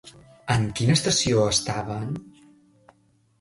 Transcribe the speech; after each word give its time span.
En 0.53 0.63
quina 0.79 0.95
estació 0.99 1.43
estaven? 1.51 2.17